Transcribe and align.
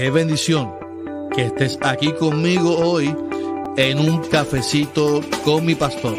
Qué 0.00 0.10
bendición 0.10 0.72
que 1.34 1.46
estés 1.46 1.76
aquí 1.82 2.12
conmigo 2.12 2.78
hoy 2.78 3.12
en 3.76 3.98
un 3.98 4.22
cafecito 4.28 5.22
con 5.44 5.66
mi 5.66 5.74
pastor. 5.74 6.16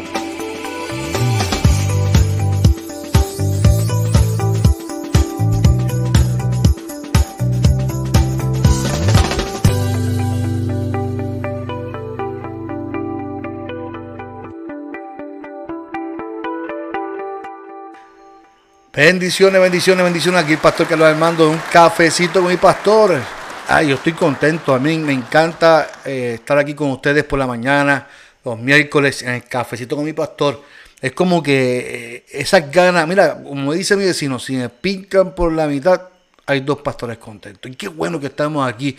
Bendiciones, 18.92 19.58
bendiciones, 19.58 20.04
bendiciones. 20.04 20.44
Aquí 20.44 20.52
el 20.52 20.58
pastor 20.58 20.86
Carlos 20.86 21.08
Armando, 21.08 21.48
un 21.48 21.62
cafecito 21.72 22.42
con 22.42 22.50
mi 22.50 22.58
pastor. 22.58 23.39
Ay, 23.72 23.86
yo 23.86 23.94
estoy 23.94 24.14
contento. 24.14 24.74
A 24.74 24.80
mí 24.80 24.98
me 24.98 25.12
encanta 25.12 25.88
eh, 26.04 26.32
estar 26.34 26.58
aquí 26.58 26.74
con 26.74 26.90
ustedes 26.90 27.22
por 27.22 27.38
la 27.38 27.46
mañana, 27.46 28.08
los 28.44 28.58
miércoles, 28.58 29.22
en 29.22 29.28
el 29.28 29.44
cafecito 29.44 29.94
con 29.94 30.04
mi 30.04 30.12
pastor. 30.12 30.60
Es 31.00 31.12
como 31.12 31.40
que 31.40 32.16
eh, 32.16 32.24
esas 32.32 32.68
ganas, 32.68 33.06
mira, 33.06 33.40
como 33.40 33.72
dice 33.72 33.94
mi 33.94 34.04
vecino, 34.04 34.40
si 34.40 34.56
me 34.56 34.68
pican 34.70 35.36
por 35.36 35.52
la 35.52 35.68
mitad, 35.68 36.02
hay 36.46 36.62
dos 36.62 36.80
pastores 36.80 37.18
contentos. 37.18 37.70
Y 37.70 37.76
qué 37.76 37.86
bueno 37.86 38.18
que 38.18 38.26
estamos 38.26 38.68
aquí 38.68 38.96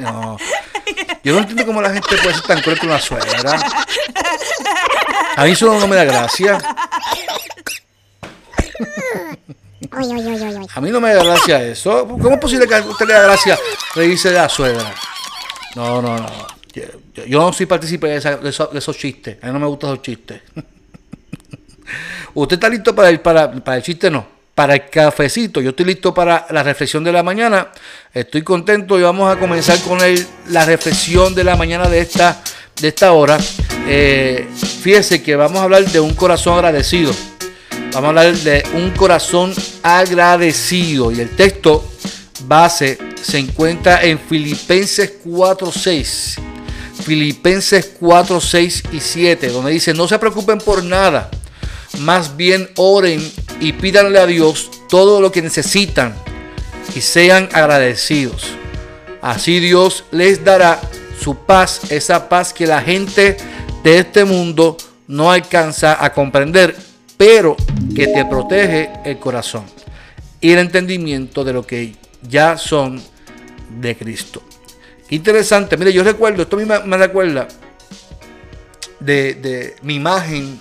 Yo 1.24 1.32
no 1.32 1.38
entiendo 1.38 1.64
cómo 1.64 1.80
la 1.80 1.90
gente 1.90 2.08
puede 2.16 2.34
ser 2.34 2.42
tan 2.42 2.60
cruel 2.60 2.78
con 2.78 2.90
la 2.90 3.00
suegra. 3.00 3.58
A 5.36 5.44
mí 5.44 5.52
eso 5.52 5.78
no 5.78 5.86
me 5.86 5.96
da 5.96 6.04
gracia. 6.04 6.58
A 10.74 10.80
mí 10.80 10.90
no 10.90 11.00
me 11.00 11.14
da 11.14 11.24
gracia 11.24 11.62
eso. 11.62 12.06
¿Cómo 12.06 12.32
es 12.32 12.38
posible 12.38 12.66
que 12.66 12.74
a 12.74 12.82
usted 12.82 13.06
le 13.06 13.14
da 13.14 13.22
gracia 13.22 13.58
reírse 13.94 14.28
de 14.28 14.34
la 14.34 14.48
suegra? 14.48 14.94
No, 15.74 16.02
no, 16.02 16.18
no. 16.18 16.46
Yo, 17.26 17.40
no 17.40 17.52
soy 17.52 17.66
partícipe 17.66 18.08
de, 18.08 18.16
esos 18.16 18.96
chistes. 18.96 19.38
A 19.42 19.46
mí 19.46 19.52
no 19.52 19.58
me 19.58 19.66
gustan 19.66 19.90
esos 19.90 20.02
chistes. 20.02 20.42
¿Usted 22.34 22.54
está 22.54 22.68
listo 22.68 22.94
para 22.94 23.08
el, 23.08 23.20
para, 23.20 23.52
para 23.52 23.76
el 23.76 23.82
chiste? 23.82 24.10
No. 24.10 24.26
Para 24.54 24.74
el 24.74 24.88
cafecito. 24.88 25.60
Yo 25.60 25.70
estoy 25.70 25.86
listo 25.86 26.12
para 26.12 26.46
la 26.50 26.62
reflexión 26.62 27.02
de 27.04 27.12
la 27.12 27.22
mañana. 27.22 27.68
Estoy 28.12 28.42
contento 28.42 28.98
y 28.98 29.02
vamos 29.02 29.34
a 29.34 29.38
comenzar 29.38 29.78
con 29.80 30.00
el, 30.02 30.26
la 30.48 30.64
reflexión 30.64 31.34
de 31.34 31.44
la 31.44 31.56
mañana 31.56 31.88
de 31.88 32.00
esta, 32.00 32.42
de 32.80 32.88
esta 32.88 33.12
hora. 33.12 33.38
Eh, 33.88 34.46
fíjese 34.82 35.22
que 35.22 35.36
vamos 35.36 35.58
a 35.58 35.64
hablar 35.64 35.84
de 35.84 36.00
un 36.00 36.14
corazón 36.14 36.54
agradecido. 36.54 37.14
Vamos 37.92 38.04
a 38.04 38.08
hablar 38.08 38.34
de 38.34 38.64
un 38.74 38.90
corazón 38.90 39.54
agradecido. 39.82 41.12
Y 41.12 41.20
el 41.20 41.30
texto 41.30 41.84
base 42.46 42.98
se 43.22 43.38
encuentra 43.38 44.02
en 44.02 44.18
Filipenses 44.18 45.14
4:6. 45.24 46.51
Filipenses 47.04 47.92
4, 47.98 48.40
6 48.40 48.82
y 48.92 49.00
7, 49.00 49.48
donde 49.48 49.72
dice, 49.72 49.94
no 49.94 50.08
se 50.08 50.18
preocupen 50.18 50.58
por 50.58 50.84
nada, 50.84 51.30
más 52.00 52.36
bien 52.36 52.70
oren 52.76 53.20
y 53.60 53.72
pídanle 53.72 54.18
a 54.18 54.26
Dios 54.26 54.70
todo 54.88 55.20
lo 55.20 55.32
que 55.32 55.42
necesitan 55.42 56.14
y 56.94 57.00
sean 57.00 57.48
agradecidos. 57.52 58.46
Así 59.20 59.60
Dios 59.60 60.04
les 60.10 60.44
dará 60.44 60.80
su 61.20 61.36
paz, 61.36 61.90
esa 61.90 62.28
paz 62.28 62.52
que 62.52 62.66
la 62.66 62.82
gente 62.82 63.36
de 63.84 63.98
este 63.98 64.24
mundo 64.24 64.76
no 65.06 65.30
alcanza 65.30 66.02
a 66.04 66.12
comprender, 66.12 66.76
pero 67.16 67.56
que 67.94 68.08
te 68.08 68.24
protege 68.24 68.90
el 69.04 69.18
corazón 69.18 69.64
y 70.40 70.52
el 70.52 70.58
entendimiento 70.58 71.44
de 71.44 71.52
lo 71.52 71.66
que 71.66 71.94
ya 72.28 72.58
son 72.58 73.00
de 73.80 73.96
Cristo. 73.96 74.42
Interesante, 75.12 75.76
mire, 75.76 75.92
yo 75.92 76.02
recuerdo, 76.02 76.42
esto 76.42 76.56
me, 76.56 76.64
me 76.64 76.96
recuerda 76.96 77.46
de, 78.98 79.76
mi 79.82 79.96
imagen 79.96 80.58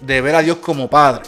de 0.00 0.20
ver 0.22 0.34
a 0.34 0.42
Dios 0.42 0.56
como 0.56 0.88
padre. 0.88 1.22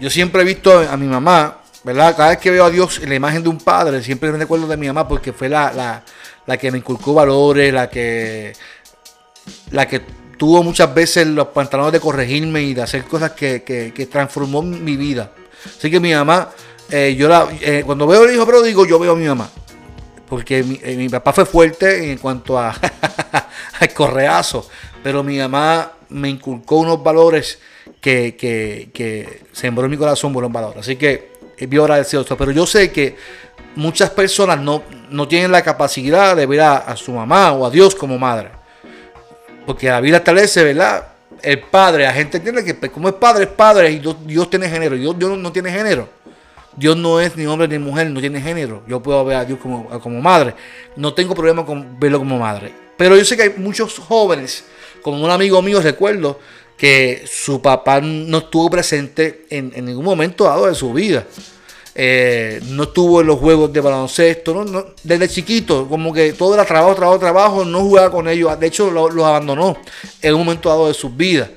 Yo 0.00 0.08
siempre 0.08 0.42
he 0.42 0.44
visto 0.44 0.78
a 0.78 0.96
mi 0.96 1.06
mamá 1.06 1.60
¿verdad? 1.82 2.16
Cada 2.16 2.30
vez 2.30 2.38
que 2.38 2.50
veo 2.50 2.64
a 2.64 2.70
Dios 2.70 2.98
en 3.02 3.10
la 3.10 3.14
imagen 3.14 3.42
de 3.42 3.50
un 3.50 3.58
padre, 3.58 4.02
siempre 4.02 4.32
me 4.32 4.38
recuerdo 4.38 4.66
de 4.66 4.78
mi 4.78 4.86
mamá 4.86 5.06
porque 5.06 5.34
fue 5.34 5.50
la, 5.50 6.02
la, 6.46 6.56
que 6.56 6.72
me 6.72 6.78
inculcó 6.78 7.12
valores, 7.12 7.72
la 7.72 7.90
que, 7.90 8.54
la 9.70 9.86
que 9.86 10.00
tuvo 10.38 10.62
muchas 10.62 10.92
veces 10.94 11.26
los 11.26 11.48
pantalones 11.48 11.92
de 11.92 12.00
corregirme 12.00 12.62
y 12.62 12.72
de 12.72 12.80
hacer 12.80 13.04
cosas 13.04 13.32
que, 13.32 13.62
que, 13.62 14.06
transformó 14.06 14.62
mi 14.62 14.96
vida. 14.96 15.32
Así 15.66 15.90
que 15.90 16.00
mi 16.00 16.14
mamá, 16.14 16.48
eh, 16.88 17.14
yo 17.14 17.28
la, 17.28 17.46
eh, 17.60 17.82
cuando 17.84 18.06
veo 18.06 18.24
el 18.24 18.34
hijo 18.34 18.46
pródigo, 18.46 18.86
yo 18.86 18.98
veo 18.98 19.12
a 19.12 19.16
mi 19.16 19.26
mamá. 19.26 19.50
Porque 20.28 20.62
mi, 20.62 20.80
eh, 20.82 20.96
mi 20.96 21.08
papá 21.08 21.32
fue 21.32 21.44
fuerte 21.44 22.10
en 22.10 22.18
cuanto 22.18 22.58
a 22.58 22.74
al 23.80 23.92
correazo, 23.92 24.68
pero 25.02 25.22
mi 25.22 25.38
mamá 25.38 25.92
me 26.08 26.28
inculcó 26.28 26.76
unos 26.76 27.02
valores 27.02 27.58
que, 28.00 28.36
que, 28.36 29.42
sembró 29.52 29.84
en 29.84 29.90
mi 29.90 29.96
corazón 29.96 30.32
buenos 30.32 30.52
valores. 30.52 30.78
Así 30.78 30.96
que 30.96 31.32
vio 31.68 31.82
agradecido 31.82 32.24
Pero 32.36 32.50
yo 32.50 32.66
sé 32.66 32.92
que 32.92 33.16
muchas 33.76 34.10
personas 34.10 34.58
no, 34.60 34.82
no 35.10 35.26
tienen 35.26 35.50
la 35.50 35.62
capacidad 35.62 36.36
de 36.36 36.46
ver 36.46 36.60
a, 36.60 36.96
su 36.96 37.12
mamá 37.12 37.52
o 37.52 37.66
a 37.66 37.70
Dios 37.70 37.94
como 37.94 38.18
madre. 38.18 38.50
Porque 39.66 39.88
la 39.88 40.00
Biblia 40.00 40.18
establece, 40.18 40.62
¿verdad? 40.62 41.08
El 41.42 41.60
padre, 41.60 42.04
la 42.04 42.12
gente 42.12 42.36
entiende 42.36 42.64
que 42.64 42.74
pues, 42.74 42.90
como 42.90 43.08
es 43.08 43.14
padre, 43.14 43.44
es 43.44 43.50
padre 43.50 43.90
y 43.90 43.98
Dios, 43.98 44.50
tiene 44.50 44.68
género. 44.68 44.96
Dios, 44.96 45.18
Dios 45.18 45.38
no 45.38 45.52
tiene 45.52 45.70
género. 45.70 46.08
Dios 46.76 46.96
no 46.96 47.20
es 47.20 47.36
ni 47.36 47.46
hombre 47.46 47.68
ni 47.68 47.78
mujer, 47.78 48.10
no 48.10 48.20
tiene 48.20 48.40
género. 48.40 48.82
Yo 48.86 49.02
puedo 49.02 49.24
ver 49.24 49.36
a 49.36 49.44
Dios 49.44 49.58
como, 49.60 49.88
como 50.00 50.20
madre. 50.20 50.54
No 50.96 51.14
tengo 51.14 51.34
problema 51.34 51.64
con 51.64 51.98
verlo 51.98 52.18
como 52.18 52.38
madre. 52.38 52.72
Pero 52.96 53.16
yo 53.16 53.24
sé 53.24 53.36
que 53.36 53.44
hay 53.44 53.54
muchos 53.56 53.98
jóvenes, 53.98 54.64
como 55.02 55.22
un 55.22 55.30
amigo 55.30 55.60
mío 55.62 55.80
recuerdo, 55.80 56.38
que 56.76 57.24
su 57.30 57.60
papá 57.62 58.00
no 58.00 58.38
estuvo 58.38 58.70
presente 58.70 59.46
en, 59.50 59.84
ningún 59.84 60.04
momento 60.04 60.44
dado 60.44 60.66
de 60.66 60.74
su 60.74 60.92
vida. 60.92 61.24
Eh, 61.96 62.60
no 62.70 62.84
estuvo 62.84 63.20
en 63.20 63.28
los 63.28 63.38
juegos 63.38 63.72
de 63.72 63.80
baloncesto, 63.80 64.64
¿no? 64.64 64.86
desde 65.04 65.28
chiquito, 65.28 65.86
como 65.88 66.12
que 66.12 66.32
todo 66.32 66.54
era 66.54 66.64
trabajo, 66.64 66.96
trabajo, 66.96 67.18
trabajo, 67.20 67.64
no 67.64 67.82
jugaba 67.82 68.10
con 68.10 68.26
ellos, 68.28 68.58
de 68.58 68.66
hecho 68.66 68.90
los 68.90 69.24
abandonó 69.24 69.76
en 70.20 70.34
un 70.34 70.40
momento 70.40 70.68
dado 70.68 70.88
de 70.88 70.94
sus 70.94 71.16
vidas. 71.16 71.50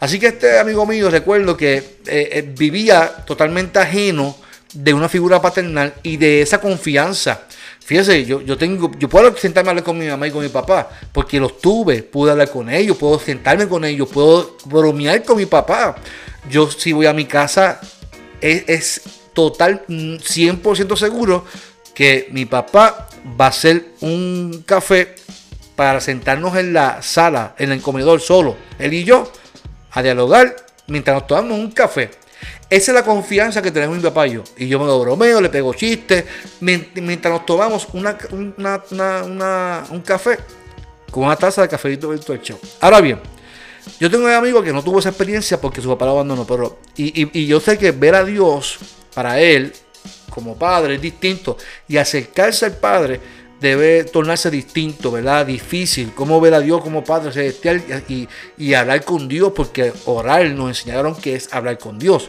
Así 0.00 0.18
que 0.18 0.26
este 0.26 0.58
amigo 0.58 0.84
mío 0.84 1.08
recuerdo 1.10 1.56
que 1.56 1.76
eh, 1.76 1.84
eh, 2.06 2.52
vivía 2.58 3.24
totalmente 3.24 3.78
ajeno 3.78 4.36
de 4.74 4.92
una 4.92 5.08
figura 5.08 5.40
paternal 5.40 5.94
y 6.02 6.16
de 6.16 6.42
esa 6.42 6.60
confianza 6.60 7.46
Fíjese, 7.84 8.24
yo, 8.24 8.40
yo 8.40 8.56
tengo, 8.56 8.90
yo 8.98 9.10
puedo 9.10 9.36
sentarme 9.36 9.68
a 9.68 9.70
hablar 9.72 9.84
con 9.84 9.98
mi 9.98 10.06
mamá 10.06 10.26
y 10.26 10.30
con 10.30 10.42
mi 10.42 10.48
papá, 10.48 10.88
porque 11.12 11.38
los 11.38 11.60
tuve, 11.60 12.02
pude 12.02 12.30
hablar 12.30 12.50
con 12.50 12.70
ellos, 12.70 12.96
puedo 12.96 13.18
sentarme 13.18 13.68
con 13.68 13.84
ellos, 13.84 14.08
puedo 14.08 14.56
bromear 14.64 15.22
con 15.22 15.36
mi 15.36 15.44
papá. 15.44 15.94
Yo 16.48 16.70
si 16.70 16.94
voy 16.94 17.04
a 17.04 17.12
mi 17.12 17.26
casa, 17.26 17.82
es, 18.40 18.64
es 18.68 19.02
total, 19.34 19.84
100% 19.86 20.96
seguro 20.96 21.44
que 21.94 22.28
mi 22.32 22.46
papá 22.46 23.06
va 23.38 23.46
a 23.46 23.48
hacer 23.48 23.90
un 24.00 24.64
café 24.64 25.16
para 25.76 26.00
sentarnos 26.00 26.56
en 26.56 26.72
la 26.72 27.02
sala, 27.02 27.54
en 27.58 27.70
el 27.70 27.82
comedor 27.82 28.22
solo, 28.22 28.56
él 28.78 28.94
y 28.94 29.04
yo, 29.04 29.30
a 29.90 30.02
dialogar 30.02 30.56
mientras 30.86 31.16
nos 31.16 31.26
tomamos 31.26 31.58
un 31.58 31.70
café. 31.70 32.12
Esa 32.70 32.90
es 32.90 32.94
la 32.94 33.04
confianza 33.04 33.62
que 33.62 33.70
tenemos 33.70 33.96
mi 33.96 34.02
papá 34.02 34.26
y 34.26 34.32
yo. 34.32 34.44
Y 34.56 34.68
yo 34.68 34.78
me 34.78 34.86
lo 34.86 35.00
bromeo, 35.00 35.40
le 35.40 35.48
pego 35.48 35.74
chistes, 35.74 36.24
mientras 36.60 37.32
nos 37.32 37.46
tomamos 37.46 37.88
una, 37.92 38.16
un 39.90 40.00
café 40.02 40.38
con 41.10 41.24
una 41.24 41.36
taza 41.36 41.62
de 41.62 41.68
cafecito 41.68 42.08
virtual 42.08 42.40
show. 42.42 42.58
Ahora 42.80 43.00
bien, 43.00 43.20
yo 44.00 44.10
tengo 44.10 44.24
un 44.24 44.32
amigo 44.32 44.62
que 44.62 44.72
no 44.72 44.82
tuvo 44.82 44.98
esa 44.98 45.10
experiencia 45.10 45.60
porque 45.60 45.80
su 45.80 45.88
papá 45.88 46.06
lo 46.06 46.12
abandonó, 46.12 46.46
pero 46.46 46.78
y, 46.96 47.38
y 47.38 47.46
yo 47.46 47.60
sé 47.60 47.78
que 47.78 47.92
ver 47.92 48.14
a 48.14 48.24
Dios 48.24 48.78
para 49.14 49.40
él 49.40 49.72
como 50.30 50.56
padre 50.58 50.96
es 50.96 51.00
distinto 51.00 51.56
y 51.86 51.96
acercarse 51.96 52.66
al 52.66 52.76
padre 52.78 53.20
debe 53.64 54.04
tornarse 54.04 54.50
distinto, 54.50 55.10
¿verdad? 55.10 55.46
Difícil. 55.46 56.12
Cómo 56.14 56.40
ver 56.40 56.54
a 56.54 56.60
Dios 56.60 56.82
como 56.82 57.02
Padre 57.02 57.32
Celestial 57.32 57.82
y, 58.08 58.28
y, 58.58 58.74
hablar 58.74 59.04
con 59.04 59.26
Dios, 59.26 59.52
porque 59.56 59.92
orar 60.04 60.46
nos 60.50 60.68
enseñaron 60.68 61.14
que 61.16 61.34
es 61.34 61.52
hablar 61.52 61.78
con 61.78 61.98
Dios, 61.98 62.28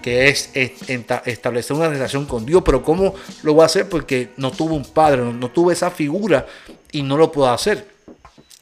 que 0.00 0.28
es, 0.28 0.50
establecer 0.54 1.76
una 1.76 1.88
relación 1.88 2.24
con 2.24 2.46
Dios. 2.46 2.62
Pero 2.64 2.82
¿cómo 2.82 3.14
lo 3.42 3.52
voy 3.54 3.62
a 3.62 3.66
hacer? 3.66 3.88
Porque 3.88 4.30
no 4.38 4.50
tuve 4.50 4.74
un 4.74 4.84
padre, 4.84 5.22
no, 5.22 5.50
tuve 5.50 5.74
esa 5.74 5.90
figura 5.90 6.46
y 6.90 7.02
no 7.02 7.16
lo 7.16 7.30
puedo 7.30 7.50
hacer. 7.50 7.86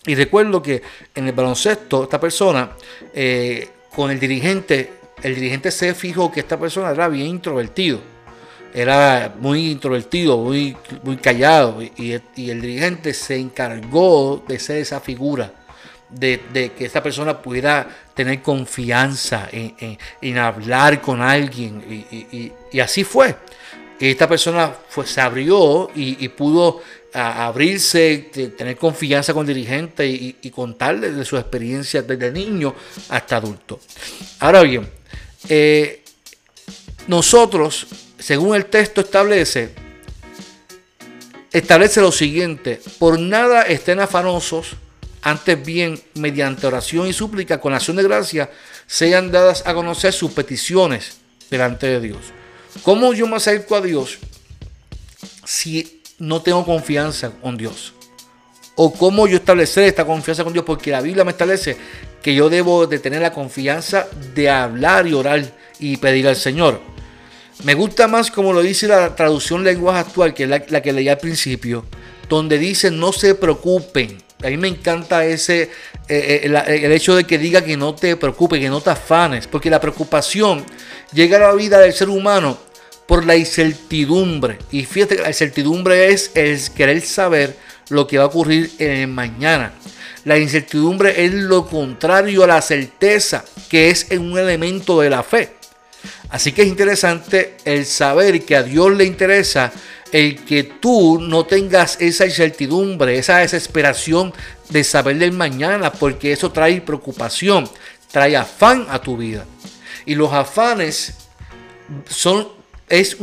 Y 0.04 0.14
recuerdo 0.16 0.60
que 0.60 0.82
en 1.14 1.28
el 1.28 1.32
baloncesto, 1.32 2.04
esta 2.04 2.18
persona, 2.18 2.72
eh, 3.14 3.68
con 3.94 4.10
el 4.10 4.18
dirigente, 4.18 4.92
el 5.22 5.34
dirigente 5.34 5.70
se 5.70 5.94
fijó 5.94 6.32
que 6.32 6.40
esta 6.40 6.58
persona 6.58 6.90
era 6.90 7.08
bien 7.08 7.26
introvertido 7.26 8.17
era 8.74 9.34
muy 9.38 9.70
introvertido, 9.70 10.38
muy, 10.38 10.76
muy 11.02 11.16
callado, 11.16 11.82
y, 11.82 12.12
el 12.12 12.60
dirigente 12.60 13.14
se 13.14 13.36
encargó 13.36 14.44
de 14.46 14.58
ser 14.58 14.78
esa 14.78 15.00
figura, 15.00 15.52
de, 16.10 16.72
que 16.76 16.84
esa 16.84 17.02
persona 17.02 17.40
pudiera 17.40 17.86
tener 18.14 18.42
confianza 18.42 19.48
en, 19.52 20.38
hablar 20.38 21.00
con 21.00 21.20
alguien, 21.20 21.82
y, 22.70 22.80
así 22.80 23.04
fue. 23.04 23.34
Esta 23.98 24.28
persona 24.28 24.72
se 25.04 25.20
abrió 25.20 25.90
y, 25.94 26.28
pudo 26.28 26.82
abrirse, 27.12 28.30
tener 28.56 28.76
confianza 28.76 29.32
con 29.32 29.48
el 29.48 29.54
dirigente 29.54 30.06
y, 30.06 30.50
contarle 30.50 31.12
de 31.12 31.24
su 31.24 31.36
experiencia 31.36 32.02
desde 32.02 32.30
niño 32.30 32.74
hasta 33.08 33.36
adulto. 33.36 33.80
Ahora 34.40 34.62
bien, 34.62 34.88
eh, 35.48 36.02
nosotros 37.06 37.86
según 38.18 38.56
el 38.56 38.66
texto 38.66 39.00
establece, 39.00 39.70
establece 41.52 42.00
lo 42.00 42.12
siguiente, 42.12 42.80
por 42.98 43.18
nada 43.18 43.62
estén 43.62 44.00
afanosos, 44.00 44.76
antes 45.22 45.64
bien, 45.64 46.00
mediante 46.14 46.66
oración 46.66 47.06
y 47.06 47.12
súplica 47.12 47.60
con 47.60 47.74
acción 47.74 47.96
de 47.96 48.04
gracia, 48.04 48.50
sean 48.86 49.30
dadas 49.30 49.62
a 49.66 49.74
conocer 49.74 50.12
sus 50.12 50.32
peticiones 50.32 51.18
delante 51.50 51.86
de 51.86 52.00
Dios. 52.00 52.18
¿Cómo 52.82 53.12
yo 53.12 53.26
me 53.26 53.36
acerco 53.36 53.76
a 53.76 53.80
Dios 53.80 54.18
si 55.44 56.02
no 56.18 56.42
tengo 56.42 56.64
confianza 56.64 57.30
con 57.30 57.56
Dios? 57.56 57.94
¿O 58.76 58.92
cómo 58.92 59.26
yo 59.26 59.36
establecer 59.36 59.84
esta 59.84 60.04
confianza 60.04 60.44
con 60.44 60.52
Dios? 60.52 60.64
Porque 60.64 60.92
la 60.92 61.00
Biblia 61.00 61.24
me 61.24 61.32
establece 61.32 61.76
que 62.22 62.34
yo 62.34 62.48
debo 62.48 62.86
de 62.86 63.00
tener 63.00 63.20
la 63.20 63.32
confianza 63.32 64.06
de 64.34 64.48
hablar 64.48 65.06
y 65.06 65.14
orar 65.14 65.44
y 65.80 65.96
pedir 65.96 66.28
al 66.28 66.36
Señor. 66.36 66.80
Me 67.64 67.74
gusta 67.74 68.06
más 68.06 68.30
como 68.30 68.52
lo 68.52 68.62
dice 68.62 68.86
la 68.86 69.16
traducción 69.16 69.64
lenguaje 69.64 70.00
actual, 70.00 70.32
que 70.32 70.44
es 70.44 70.48
la, 70.48 70.60
que 70.60 70.92
leí 70.92 71.08
al 71.08 71.18
principio, 71.18 71.84
donde 72.28 72.56
dice 72.56 72.90
no 72.90 73.12
se 73.12 73.34
preocupen. 73.34 74.18
A 74.44 74.46
mí 74.46 74.56
me 74.56 74.68
encanta 74.68 75.24
ese, 75.24 75.62
eh, 75.62 75.70
eh, 76.08 76.80
el 76.84 76.92
hecho 76.92 77.16
de 77.16 77.24
que 77.24 77.38
diga 77.38 77.64
que 77.64 77.76
no 77.76 77.96
te 77.96 78.14
preocupes, 78.16 78.60
que 78.60 78.68
no 78.68 78.80
te 78.80 78.90
afanes, 78.90 79.48
porque 79.48 79.70
la 79.70 79.80
preocupación 79.80 80.64
llega 81.12 81.38
a 81.38 81.40
la 81.40 81.54
vida 81.54 81.80
del 81.80 81.92
ser 81.92 82.08
humano 82.08 82.56
por 83.06 83.26
la 83.26 83.34
incertidumbre. 83.34 84.58
Y 84.70 84.84
fíjate 84.84 85.16
que 85.16 85.22
la 85.22 85.28
incertidumbre 85.28 86.12
es 86.12 86.30
el 86.34 86.60
querer 86.70 87.00
saber 87.00 87.56
lo 87.88 88.06
que 88.06 88.18
va 88.18 88.24
a 88.24 88.28
ocurrir 88.28 88.70
en 88.78 89.12
mañana. 89.12 89.72
La 90.24 90.38
incertidumbre 90.38 91.24
es 91.24 91.32
lo 91.32 91.66
contrario 91.66 92.44
a 92.44 92.46
la 92.46 92.62
certeza, 92.62 93.44
que 93.68 93.90
es 93.90 94.06
un 94.12 94.38
elemento 94.38 95.00
de 95.00 95.10
la 95.10 95.24
fe. 95.24 95.57
Así 96.30 96.52
que 96.52 96.62
es 96.62 96.68
interesante 96.68 97.56
el 97.64 97.86
saber 97.86 98.44
que 98.44 98.56
a 98.56 98.62
Dios 98.62 98.94
le 98.94 99.04
interesa 99.04 99.72
el 100.12 100.44
que 100.44 100.64
tú 100.64 101.18
no 101.20 101.44
tengas 101.44 102.00
esa 102.00 102.26
incertidumbre, 102.26 103.18
esa 103.18 103.38
desesperación 103.38 104.32
de 104.68 104.84
saber 104.84 105.18
del 105.18 105.32
mañana, 105.32 105.92
porque 105.92 106.32
eso 106.32 106.50
trae 106.52 106.80
preocupación, 106.80 107.68
trae 108.10 108.36
afán 108.36 108.86
a 108.90 109.00
tu 109.00 109.16
vida. 109.16 109.44
Y 110.06 110.14
los 110.14 110.32
afanes 110.32 111.14
son, 112.08 112.48
es, 112.88 113.16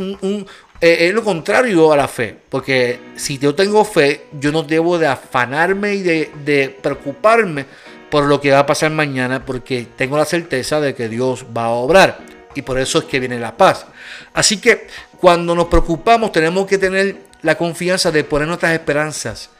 eh, 0.80 1.10
lo 1.12 1.22
contrario 1.24 1.92
a 1.92 1.96
la 1.96 2.08
fe, 2.08 2.36
porque 2.48 3.00
si 3.16 3.38
yo 3.38 3.54
tengo 3.54 3.84
fe, 3.84 4.26
yo 4.38 4.52
no 4.52 4.62
debo 4.62 4.98
de 4.98 5.06
afanarme 5.06 5.94
y 5.94 6.02
de 6.02 6.76
preocuparme 6.82 7.66
por 8.10 8.24
lo 8.24 8.40
que 8.40 8.52
va 8.52 8.60
a 8.60 8.66
pasar 8.66 8.90
mañana, 8.92 9.44
porque 9.44 9.86
tengo 9.96 10.16
la 10.16 10.24
certeza 10.24 10.80
de 10.80 10.94
que 10.94 11.08
Dios 11.08 11.46
va 11.56 11.66
a 11.66 11.70
obrar 11.70 12.35
y 12.56 12.62
por 12.62 12.78
eso 12.78 12.98
es 12.98 13.04
que 13.04 13.20
viene 13.20 13.38
la 13.38 13.56
paz. 13.56 13.86
Así 14.34 14.58
que 14.58 14.88
cuando 15.20 15.54
nos 15.54 15.66
preocupamos 15.66 16.32
tenemos 16.32 16.66
que 16.66 16.78
tener 16.78 17.16
la 17.42 17.56
confianza 17.56 18.10
de 18.10 18.24
poner 18.24 18.48
nuestras 18.48 18.72
esperanzas 18.72 19.50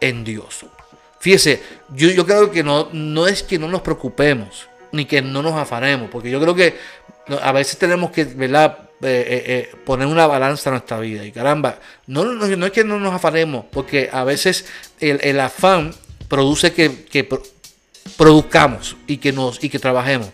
en 0.00 0.24
Dios. 0.24 0.66
Fíjese, 1.20 1.62
yo, 1.94 2.10
yo 2.10 2.24
creo 2.26 2.50
que 2.50 2.62
no, 2.62 2.88
no 2.92 3.26
es 3.26 3.42
que 3.42 3.58
no 3.58 3.68
nos 3.68 3.82
preocupemos, 3.82 4.68
ni 4.92 5.04
que 5.04 5.20
no 5.22 5.42
nos 5.42 5.54
afanemos, 5.54 6.10
porque 6.10 6.30
yo 6.30 6.40
creo 6.40 6.54
que 6.54 6.76
a 7.42 7.52
veces 7.52 7.78
tenemos 7.78 8.10
que 8.10 8.24
¿verdad? 8.24 8.78
Eh, 9.00 9.06
eh, 9.06 9.44
eh, 9.46 9.76
poner 9.84 10.08
una 10.08 10.26
balanza 10.26 10.70
en 10.70 10.74
nuestra 10.74 10.98
vida. 10.98 11.24
Y 11.24 11.30
caramba, 11.30 11.78
no, 12.06 12.24
no, 12.24 12.66
es 12.66 12.72
que 12.72 12.84
no 12.84 12.98
nos 12.98 13.14
afanemos, 13.14 13.64
porque 13.70 14.10
a 14.12 14.24
veces 14.24 14.64
el, 14.98 15.38
afán 15.40 15.94
produce 16.28 16.72
que, 16.72 17.04
que 17.04 17.28
produzcamos 18.16 18.96
y 19.06 19.18
que, 19.18 19.32
nos, 19.32 19.62
y 19.62 19.68
que 19.68 19.78
trabajemos 19.78 20.30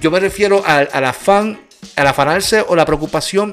yo 0.00 0.10
me 0.10 0.20
refiero 0.20 0.62
al, 0.66 0.88
afán 1.04 1.60
al 1.96 2.06
afanarse 2.06 2.64
o 2.66 2.76
la 2.76 2.84
preocupación 2.84 3.52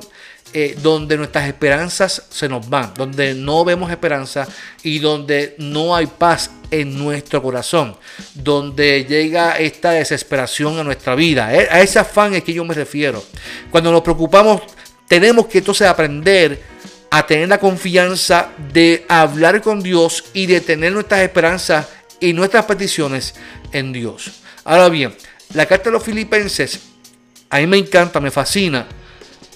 eh, 0.53 0.77
donde 0.81 1.17
nuestras 1.17 1.47
esperanzas 1.47 2.23
se 2.29 2.47
nos 2.47 2.69
van, 2.69 2.93
donde 2.95 3.33
no 3.33 3.65
vemos 3.65 3.91
esperanza 3.91 4.47
y 4.81 4.99
donde 4.99 5.55
no 5.57 5.95
hay 5.95 6.07
paz 6.07 6.51
en 6.71 6.97
nuestro 6.97 7.41
corazón, 7.41 7.97
donde 8.33 9.05
llega 9.05 9.57
esta 9.57 9.91
desesperación 9.91 10.79
a 10.79 10.83
nuestra 10.83 11.15
vida. 11.15 11.53
Eh, 11.53 11.67
a 11.69 11.81
ese 11.81 11.99
afán 11.99 12.33
es 12.33 12.43
que 12.43 12.53
yo 12.53 12.63
me 12.63 12.73
refiero. 12.73 13.23
Cuando 13.71 13.91
nos 13.91 14.01
preocupamos, 14.01 14.61
tenemos 15.07 15.47
que 15.47 15.57
entonces 15.57 15.87
aprender 15.87 16.61
a 17.09 17.25
tener 17.25 17.49
la 17.49 17.59
confianza 17.59 18.49
de 18.73 19.05
hablar 19.07 19.61
con 19.61 19.81
Dios 19.81 20.25
y 20.33 20.45
de 20.45 20.61
tener 20.61 20.91
nuestras 20.91 21.21
esperanzas 21.21 21.87
y 22.19 22.33
nuestras 22.33 22.65
peticiones 22.65 23.35
en 23.71 23.93
Dios. 23.93 24.31
Ahora 24.63 24.89
bien, 24.89 25.15
la 25.53 25.65
carta 25.65 25.85
de 25.85 25.91
los 25.91 26.03
filipenses, 26.03 26.79
a 27.49 27.59
mí 27.59 27.67
me 27.67 27.77
encanta, 27.77 28.19
me 28.19 28.31
fascina, 28.31 28.87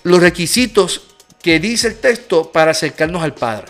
los 0.04 0.22
requisitos 0.22 1.02
que 1.42 1.60
dice 1.60 1.88
el 1.88 2.00
texto 2.00 2.52
para 2.52 2.72
acercarnos 2.72 3.24
al 3.24 3.34
Padre. 3.34 3.68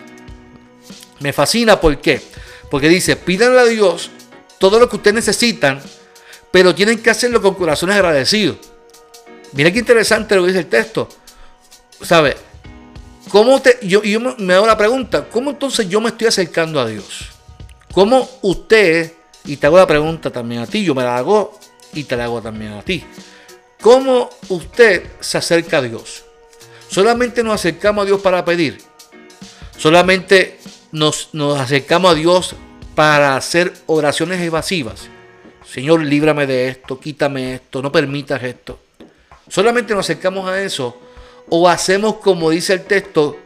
Me 1.20 1.34
fascina, 1.34 1.80
¿por 1.80 2.00
qué? 2.00 2.22
Porque 2.70 2.90
dice, 2.90 3.16
pídanle 3.16 3.60
a 3.60 3.66
Dios 3.66 4.10
todo 4.58 4.80
lo 4.80 4.90
que 4.90 4.98
ustedes 4.98 5.16
necesitan, 5.16 5.82
pero 6.52 6.76
tienen 6.76 7.02
que 7.02 7.10
hacerlo 7.10 7.42
con 7.42 7.56
corazones 7.56 7.96
agradecidos. 7.96 8.58
Mira 9.54 9.72
qué 9.72 9.80
interesante 9.80 10.36
lo 10.36 10.42
que 10.44 10.50
dice 10.50 10.60
el 10.60 10.68
texto. 10.68 11.10
¿Sabe? 12.02 12.36
¿Cómo 13.30 13.62
te, 13.62 13.80
yo, 13.84 14.04
yo 14.04 14.20
me 14.20 14.54
hago 14.54 14.68
la 14.68 14.78
pregunta, 14.78 15.28
¿cómo 15.30 15.52
entonces 15.52 15.88
yo 15.88 16.02
me 16.02 16.10
estoy 16.10 16.28
acercando 16.28 16.80
a 16.80 16.88
Dios? 16.88 17.30
¿Cómo 17.94 18.30
usted, 18.42 19.14
y 19.46 19.58
te 19.58 19.68
hago 19.68 19.78
la 19.78 19.88
pregunta 19.88 20.30
también 20.30 20.62
a 20.62 20.68
ti, 20.68 20.84
yo 20.84 20.96
me 20.96 21.04
la 21.04 21.18
hago 21.18 21.60
y 21.94 22.04
te 22.04 22.16
la 22.16 22.26
hago 22.26 22.42
también 22.42 22.74
a 22.74 22.82
ti. 22.82 23.04
¿Cómo 23.82 24.30
usted 24.50 25.04
se 25.20 25.38
acerca 25.38 25.78
a 25.78 25.82
Dios? 25.82 26.24
Solamente 26.88 27.44
nos 27.44 27.56
acercamos 27.56 28.04
a 28.04 28.06
Dios 28.06 28.22
para 28.22 28.46
pedir. 28.46 28.80
Solamente 29.78 30.60
nos, 30.92 31.30
nos 31.34 31.60
acercamos 31.60 32.12
a 32.12 32.16
Dios 32.16 32.56
para 32.96 33.36
hacer 33.36 33.74
oraciones 33.88 34.42
evasivas. 34.42 35.10
Señor, 35.68 36.04
líbrame 36.04 36.46
de 36.46 36.68
esto, 36.68 37.00
quítame 37.00 37.56
esto, 37.56 37.82
no 37.82 37.92
permitas 37.92 38.44
esto. 38.44 38.80
Solamente 39.48 39.94
nos 39.94 40.06
acercamos 40.06 40.48
a 40.50 40.62
eso 40.62 41.00
o 41.50 41.68
hacemos 41.68 42.16
como 42.16 42.50
dice 42.50 42.74
el 42.74 42.84
texto 42.84 43.38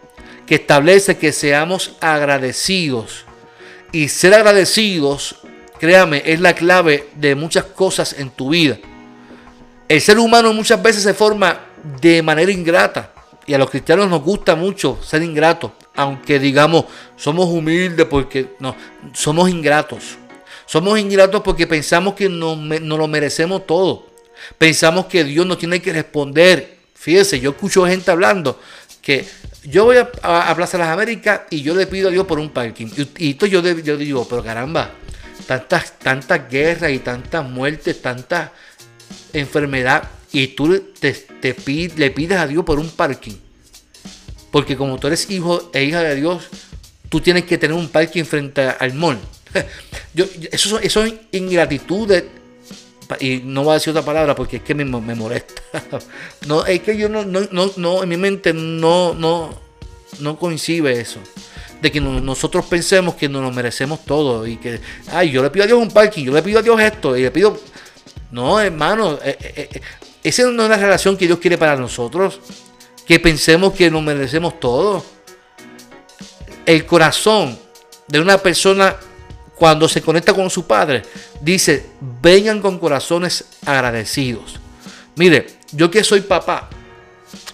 que 0.46 0.56
establece 0.56 1.18
que 1.18 1.32
seamos 1.32 1.94
agradecidos. 2.02 3.25
Y 3.92 4.10
ser 4.10 4.34
agradecidos, 4.34 5.38
créame, 5.86 6.24
es 6.25 6.39
la 6.39 6.54
clave 6.54 7.10
de 7.15 7.36
muchas 7.36 7.65
cosas 7.65 8.15
en 8.18 8.32
tu 8.32 8.50
vida. 8.50 8.77
El 9.88 10.01
ser 10.01 10.18
humano 10.18 10.51
muchas 10.51 10.82
veces 10.82 11.04
se 11.04 11.13
forma 11.13 11.60
de 12.01 12.24
manera 12.24 12.51
ingrata. 12.51 13.12
Y 13.46 13.54
a 13.54 13.60
los 13.60 13.70
cristianos 13.70 14.10
nos 14.10 14.24
gusta 14.24 14.56
mucho 14.56 14.98
ser 15.04 15.22
ingratos. 15.22 15.72
Aunque 15.96 16.39
digamos, 16.39 16.86
somos 17.15 17.46
humildes 17.48 18.08
porque 18.08 18.56
no, 18.60 18.75
somos 19.13 19.48
ingratos. 19.48 20.18
Somos 20.65 21.00
ingratos 21.00 21.44
porque 21.44 21.68
pensamos 21.68 22.15
que 22.15 22.27
no 22.27 22.56
nos 22.56 22.98
lo 22.98 23.08
merecemos 23.08 23.68
todo. 23.68 24.08
Pensamos 24.58 25.06
que 25.06 25.24
Dios 25.24 25.46
nos 25.46 25.60
tiene 25.60 25.80
que 25.80 25.94
responder. 25.94 26.77
Fíjese, 26.96 27.39
yo 27.39 27.51
escucho 27.51 27.86
gente 27.86 28.10
hablando 28.10 28.60
que 29.04 29.24
yo 29.63 29.86
voy 29.86 29.98
a, 29.98 30.10
Plaza 30.56 30.77
de 30.77 30.84
las 30.84 30.92
Américas 30.92 31.42
y 31.51 31.62
yo 31.62 31.75
le 31.75 31.86
pido 31.86 32.08
a 32.08 32.12
Dios 32.12 32.25
por 32.25 32.39
un 32.39 32.50
parking. 32.50 32.88
Y, 33.20 33.32
esto 33.32 33.46
yo, 33.46 33.62
yo 33.62 33.98
digo, 33.98 34.27
pero 34.27 34.44
caramba, 34.44 34.89
tantas, 35.48 35.98
tantas 36.00 36.50
guerras 36.50 36.92
y 36.92 37.00
tantas 37.00 37.48
muertes, 37.48 38.02
tantas 38.02 38.52
enfermedad 39.34 40.10
y 40.32 40.48
tú 40.48 40.84
te, 41.00 41.16
le 41.96 42.12
pides 42.12 42.38
a 42.38 42.48
Dios 42.48 42.64
por 42.66 42.80
un 42.80 42.90
parking. 42.90 43.36
Porque 44.52 44.75
como 44.75 44.98
tú 44.98 45.08
eres 45.08 45.30
hijo 45.30 45.70
e 45.74 45.84
hija 45.84 46.02
de 46.02 46.16
Dios, 46.16 46.44
tú 47.10 47.22
tienes 47.22 47.44
que 47.46 47.58
tener 47.58 47.75
un 47.75 47.90
parking 47.90 48.24
frente 48.24 48.62
al 48.62 48.94
mall. 48.94 49.20
Eso, 50.52 50.80
eso 50.80 51.04
es 51.04 51.14
ingratitud 51.32 52.12
y 53.20 53.38
no 53.44 53.64
voy 53.64 53.72
a 53.72 53.74
decir 53.75 53.92
otra 53.92 54.04
palabra 54.04 54.36
porque 54.36 54.58
es 54.58 54.64
que 54.64 54.74
me, 54.74 54.86
molesta. 54.86 55.62
No, 56.48 56.66
es 56.66 56.82
que 56.82 56.98
yo 56.98 57.10
no, 57.10 57.24
no, 57.24 57.48
no, 57.78 58.04
en 58.04 58.10
mi 58.10 58.18
mente 58.18 58.54
no, 58.54 59.14
no, 59.14 59.60
no 60.20 60.38
coincide 60.38 61.00
eso. 61.00 61.20
Que 61.92 62.01
nosotros 62.01 62.65
pensemos 62.65 63.15
que 63.15 63.30
nos 63.30 63.42
lo 63.42 63.51
merecemos 63.51 64.04
todo 64.06 64.46
y 64.48 64.58
que, 64.58 64.80
ay, 65.12 65.32
yo 65.32 65.44
le 65.44 65.50
pido 65.50 65.63
a 65.63 65.68
Dios 65.68 65.80
un 65.80 65.92
parking, 65.92 66.25
yo 66.25 66.34
le 66.34 66.42
pido 66.42 66.60
a 66.60 66.62
Dios 66.62 66.80
esto 66.80 67.15
y 67.15 67.22
le 67.22 67.32
pido 67.32 67.60
no, 68.36 68.60
hermano, 68.60 69.13
eh, 69.24 69.38
eh, 69.39 69.70
eh, 69.72 69.82
esa 70.22 70.44
no 70.51 70.63
es 70.63 70.70
la 70.70 70.75
relación 70.75 71.15
que 71.15 71.25
Dios 71.25 71.39
quiere 71.39 71.58
para 71.58 71.77
nosotros. 71.77 72.42
Que 73.06 73.18
pensemos 73.18 73.74
que 73.74 73.89
nos 73.89 74.04
merecemos 74.04 74.60
todo. 74.60 75.06
El 76.65 76.86
corazón 76.86 77.58
de 78.08 78.20
una 78.20 78.38
persona 78.38 78.98
cuando 79.56 79.88
se 79.88 80.01
conecta 80.01 80.34
con 80.34 80.50
su 80.50 80.68
padre 80.68 81.04
dice, 81.39 81.86
vengan 82.22 82.60
con 82.60 82.77
corazones 82.77 83.46
agradecidos. 83.65 84.60
Mire, 85.15 85.48
yo 85.72 85.89
que 85.89 86.04
soy 86.04 86.20
papá, 86.20 86.70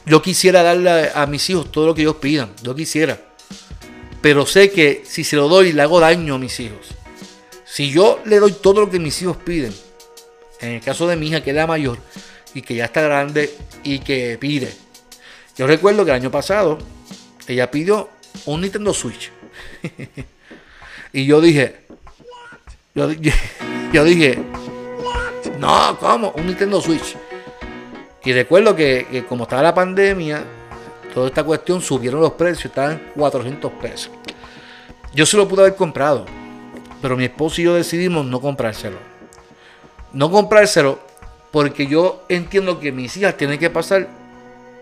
yo 0.05 0.19
quisiera 0.21 0.63
darle 0.63 1.11
a 1.13 1.27
mis 1.27 1.47
hijos 1.50 1.71
todo 1.71 1.85
lo 1.85 1.93
que 1.93 2.01
ellos 2.01 2.15
pidan, 2.15 2.53
yo 2.63 2.73
quisiera. 2.73 3.30
Pero 4.21 4.45
sé 4.45 4.71
que 4.71 5.03
si 5.05 5.23
se 5.23 5.35
lo 5.35 5.47
doy 5.47 5.73
le 5.73 5.81
hago 5.81 5.99
daño 5.99 6.35
a 6.35 6.39
mis 6.39 6.59
hijos. 6.59 6.89
Si 7.65 7.89
yo 7.89 8.19
le 8.25 8.39
doy 8.39 8.51
todo 8.51 8.81
lo 8.81 8.89
que 8.89 8.99
mis 8.99 9.21
hijos 9.21 9.37
piden, 9.37 9.73
en 10.59 10.71
el 10.73 10.81
caso 10.81 11.07
de 11.07 11.15
mi 11.15 11.27
hija, 11.27 11.41
que 11.41 11.49
es 11.49 11.55
la 11.55 11.67
mayor 11.67 11.97
y 12.53 12.61
que 12.61 12.75
ya 12.75 12.85
está 12.85 13.01
grande 13.01 13.51
y 13.83 13.99
que 13.99 14.37
pide. 14.39 14.71
Yo 15.57 15.67
recuerdo 15.67 16.05
que 16.05 16.11
el 16.11 16.17
año 16.17 16.31
pasado 16.31 16.77
ella 17.47 17.71
pidió 17.71 18.09
un 18.45 18.61
Nintendo 18.61 18.93
Switch. 18.93 19.31
y 21.13 21.25
yo 21.25 21.41
dije, 21.41 21.81
yo, 22.95 24.03
dije, 24.03 24.37
no, 25.57 25.97
¿cómo? 25.99 26.31
Un 26.31 26.47
Nintendo 26.47 26.81
Switch. 26.81 27.15
Y 28.23 28.33
recuerdo 28.33 28.75
que, 28.75 29.25
como 29.27 29.43
estaba 29.43 29.63
la 29.63 29.73
pandemia, 29.73 30.43
toda 31.13 31.27
esta 31.27 31.43
cuestión 31.43 31.81
subieron 31.81 32.21
los 32.21 32.33
precios, 32.33 32.65
estaban 32.65 33.11
400 33.15 33.71
pesos. 33.73 34.11
Yo 35.13 35.25
se 35.25 35.37
lo 35.37 35.47
pude 35.47 35.61
haber 35.61 35.75
comprado, 35.75 36.25
pero 37.01 37.17
mi 37.17 37.25
esposo 37.25 37.61
y 37.61 37.65
yo 37.65 37.75
decidimos 37.75 38.25
no 38.25 38.39
comprárselo 38.39 39.11
no 40.13 40.29
comprárselo 40.29 40.99
porque 41.51 41.87
yo 41.87 42.23
entiendo 42.29 42.79
que 42.79 42.91
mis 42.91 43.15
hijas 43.17 43.35
tienen 43.35 43.59
que 43.59 43.69
pasar 43.69 44.07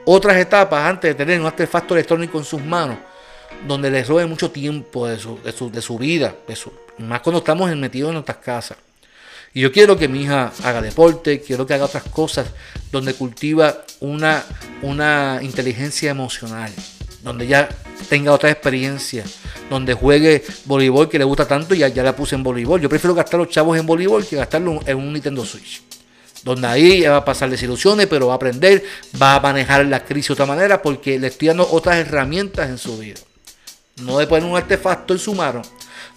otras 0.06 0.38
etapas 0.38 0.86
antes 0.86 1.12
de 1.12 1.16
tener 1.16 1.40
un 1.40 1.48
artefacto 1.48 1.94
electrónico 1.94 2.38
en 2.38 2.46
sus 2.46 2.64
manos, 2.64 2.98
donde 3.68 3.90
les 3.90 4.08
robe 4.08 4.26
mucho 4.26 4.52
tiempo 4.52 5.08
de 5.08 5.20
su, 5.20 5.40
de 5.42 5.82
su, 5.82 5.98
vida, 5.98 6.36
más 7.00 7.22
cuando 7.22 7.40
estamos 7.40 7.76
metidos 7.76 8.10
en 8.10 8.14
nuestras 8.16 8.38
casas. 8.38 8.78
Y 9.54 9.62
yo 9.62 9.72
quiero 9.72 9.98
que 9.98 10.08
mi 10.08 10.22
hija 10.22 10.52
haga 10.64 10.82
deporte, 10.82 11.42
quiero 11.42 11.66
que 11.66 11.74
haga 11.74 11.86
otras 11.86 12.04
cosas 12.04 12.48
donde 12.92 13.14
cultiva 13.14 13.84
una, 14.00 14.44
una 14.82 15.40
inteligencia 15.42 16.12
emocional, 16.12 16.72
donde 17.24 17.48
ya 17.48 17.68
tenga 18.10 18.32
otra 18.32 18.52
experiencia, 18.52 19.24
donde 19.70 19.94
juegue 19.94 20.44
voleibol 20.66 21.10
que 21.10 21.18
le 21.18 21.24
gusta 21.24 21.48
tanto 21.48 21.74
y 21.74 21.80
ya, 21.80 21.88
ya 21.88 22.04
la 22.04 22.16
puse 22.16 22.36
en 22.36 22.44
voleibol. 22.44 22.80
Yo 22.80 22.90
prefiero 22.90 23.16
gastar 23.16 23.40
los 23.40 23.50
chavos 23.50 23.78
en 23.78 23.86
voleibol 23.86 24.26
que 24.26 24.36
gastarlo 24.36 24.80
en 24.86 24.98
un 24.98 25.14
Nintendo 25.14 25.44
Switch. 25.46 25.82
Donde 26.44 26.68
ahí 26.68 27.02
va 27.02 27.18
a 27.18 27.26
pasar 27.26 27.50
desilusiones, 27.50 28.08
pero 28.08 28.28
va 28.28 28.34
a 28.34 28.36
aprender, 28.38 28.84
va 29.22 29.36
a 29.36 29.40
manejar 29.40 29.86
la 29.88 30.06
crisis 30.06 30.30
de 30.30 30.34
otra 30.34 30.46
manera 30.46 30.82
porque 30.82 31.20
le 31.20 31.28
estoy 31.28 31.50
dando 31.50 31.68
otras 31.70 31.98
herramientas 31.98 32.70
en 32.70 32.78
su 32.78 32.98
vida. 32.98 33.20
No 33.98 34.20
de 34.20 34.28
poner 34.28 34.50
un 34.50 34.56
artefacto 34.56 35.14
en 35.14 35.20
su 35.20 35.34
mano 35.34 35.62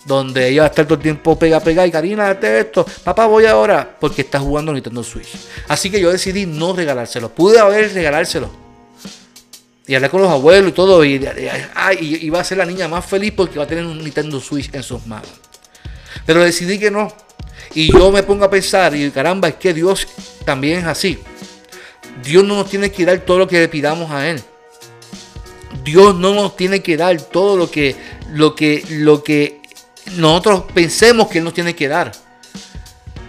donde 0.05 0.49
ella 0.49 0.63
va 0.63 0.67
a 0.67 0.71
estar 0.71 0.85
todo 0.85 0.95
el 0.95 1.03
tiempo 1.03 1.39
pega, 1.39 1.61
pega 1.61 1.87
y 1.87 1.91
Karina, 1.91 2.25
date 2.25 2.61
esto, 2.61 2.85
papá 3.05 3.27
voy 3.27 3.47
ahora, 3.47 3.97
porque 4.01 4.23
está 4.23 4.41
jugando 4.41 4.73
Nintendo 4.73 5.03
Switch. 5.03 5.29
Así 5.69 5.91
que 5.91 6.01
yo 6.01 6.11
decidí 6.11 6.47
no 6.47 6.75
regalárselo. 6.75 7.29
Pude 7.29 7.59
haber 7.59 7.93
regalárselo, 7.93 8.63
y 9.87 9.95
hablé 9.95 10.09
con 10.09 10.23
los 10.23 10.31
abuelos 10.31 10.71
y 10.71 10.73
todo. 10.73 11.05
Y, 11.05 11.21
y, 12.01 12.31
va 12.31 12.41
a 12.41 12.45
ser 12.45 12.59
la 12.59 12.65
niña 12.65 12.89
más 12.89 13.05
feliz 13.05 13.33
porque 13.37 13.59
va 13.59 13.65
a 13.65 13.67
tener 13.67 13.85
un 13.85 13.99
Nintendo 13.99 14.41
Switch 14.41 14.71
en 14.73 14.83
sus 14.83 15.07
manos. 15.07 15.31
Pero 16.25 16.43
decidí 16.43 16.79
que 16.79 16.91
no. 16.91 17.13
Y 17.75 17.91
yo 17.93 18.13
me 18.13 18.23
pongo 18.23 18.45
a 18.45 18.51
pensar, 18.51 18.95
y 18.95 19.11
caramba, 19.11 19.49
es 19.49 19.55
que 19.55 19.73
Dios 19.75 20.07
también 20.45 20.81
es 20.81 20.85
así. 20.85 21.19
Dios 22.23 22.45
no 22.45 22.57
nos 22.57 22.69
tiene 22.69 22.93
que 22.93 23.05
dar 23.05 23.19
todo 23.21 23.41
lo 23.41 23.49
que 23.49 23.61
le 23.61 23.69
pidamos 23.69 24.11
a 24.11 24.29
Él. 24.29 24.41
Dios 25.83 26.15
no 26.15 26.35
nos 26.35 26.57
tiene 26.57 26.81
que 26.81 26.97
dar 26.97 27.21
todo 27.21 27.57
lo 27.57 27.71
que, 27.71 27.97
lo 28.31 28.55
que, 28.55 28.85
lo 28.89 29.25
que 29.25 29.62
nosotros 30.17 30.65
pensemos 30.75 31.29
que 31.29 31.39
Él 31.39 31.45
nos 31.45 31.55
tiene 31.55 31.75
que 31.75 31.89
dar. 31.89 32.13